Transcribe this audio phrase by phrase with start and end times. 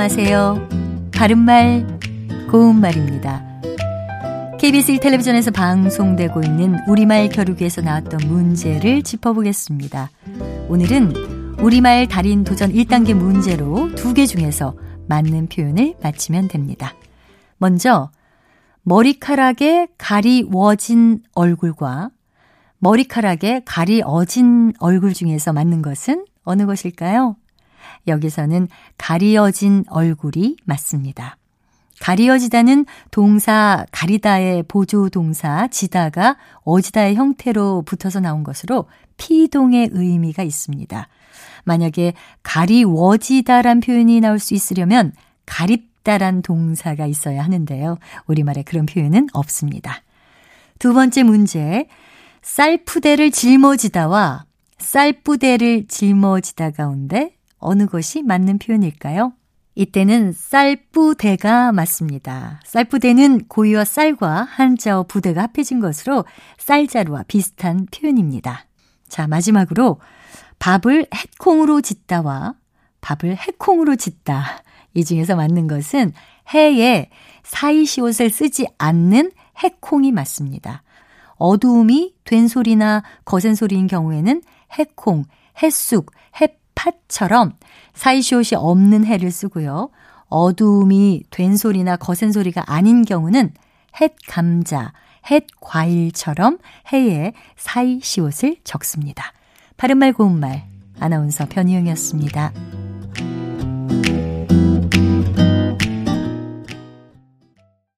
[0.00, 0.68] 안녕하세요.
[1.12, 1.84] 바른말,
[2.52, 3.42] 고운말입니다.
[4.60, 10.08] KBS 텔레비전에서 방송되고 있는 우리말 겨루기에서 나왔던 문제를 짚어보겠습니다.
[10.68, 14.76] 오늘은 우리말 달인 도전 1단계 문제로 두 개 중에서
[15.08, 16.94] 맞는 표현을 맞히면 됩니다.
[17.56, 18.12] 먼저,
[18.84, 22.10] 머리카락에 가리워진 얼굴과
[22.78, 27.34] 머리카락에 가리어진 얼굴 중에서 맞는 것은 어느 것일까요?
[28.06, 31.36] 여기서는 가리어진 얼굴이 맞습니다.
[32.00, 41.08] 가리어지다는 동사 가리다의 보조 동사 지다가 어지다의 형태로 붙어서 나온 것으로 피동의 의미가 있습니다.
[41.64, 45.12] 만약에 가리워지다란 표현이 나올 수 있으려면
[45.44, 47.98] 가립다란 동사가 있어야 하는데요.
[48.26, 50.02] 우리말에 그런 표현은 없습니다.
[50.78, 51.86] 두 번째 문제.
[52.42, 54.44] 쌀푸대를 짊어지다와
[54.78, 59.32] 쌀부대를 짊어지다 가운데 어느 것이 맞는 표현일까요?
[59.74, 62.60] 이때는 쌀부대가 맞습니다.
[62.64, 66.24] 쌀부대는 고유와 쌀과 한자어 부대가 합해진 것으로
[66.58, 68.66] 쌀자루와 비슷한 표현입니다.
[69.08, 70.00] 자, 마지막으로
[70.58, 72.54] 밥을 해콩으로 짓다와
[73.00, 74.64] 밥을 해콩으로 짓다.
[74.94, 76.12] 이 중에서 맞는 것은
[76.52, 77.08] 해에
[77.44, 79.30] 사이시옷을 쓰지 않는
[79.62, 80.82] 해콩이 맞습니다.
[81.36, 84.42] 어두움이 된 소리나 거센 소리인 경우에는
[84.76, 85.24] 해콩,
[85.62, 87.54] 햇쑥, 햇 팥처럼
[87.94, 89.90] 사이시옷이 없는 해를 쓰고요.
[90.28, 93.52] 어두움이 된 소리나 거센 소리가 아닌 경우는
[94.00, 94.92] 햇 감자,
[95.30, 96.58] 햇 과일처럼
[96.92, 99.32] 해에 사이시옷을 적습니다.
[99.76, 100.64] 바른말 고운말
[101.00, 102.52] 아나운서 변희영이었습니다.